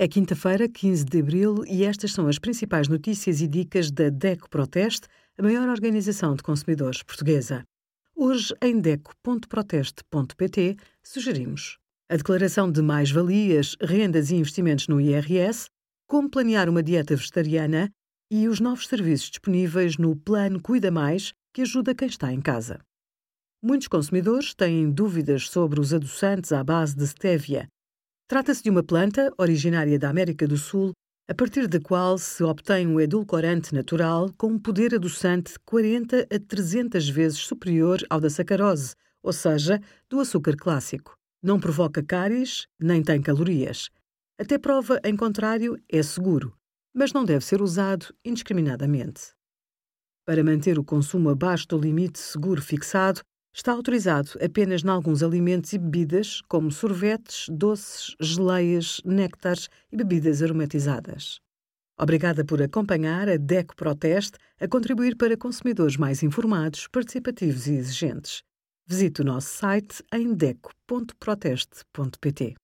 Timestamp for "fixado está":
52.60-53.72